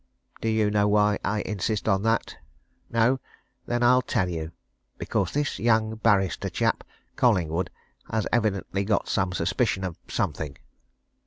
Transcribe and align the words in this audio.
Do 0.41 0.49
you 0.49 0.71
know 0.71 0.87
why 0.87 1.19
I 1.23 1.41
insist 1.41 1.87
on 1.87 2.01
that? 2.01 2.35
No? 2.89 3.19
Then 3.67 3.83
I'll 3.83 4.01
tell 4.01 4.27
you. 4.29 4.51
Because 4.97 5.31
this 5.31 5.59
young 5.59 5.93
barrister 5.97 6.49
chap, 6.49 6.83
Collingwood, 7.15 7.69
has 8.09 8.25
evidently 8.33 8.83
got 8.83 9.07
some 9.07 9.31
suspicion 9.31 9.83
of 9.83 9.99
something." 10.07 10.57